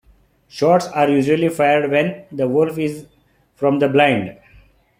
Shots 0.47 0.87
are 0.87 1.07
usually 1.11 1.47
fired 1.49 1.91
when 1.91 2.23
the 2.31 2.47
wolf 2.47 2.79
is 2.79 3.05
from 3.53 3.77
the 3.77 3.87
blind. 3.87 4.35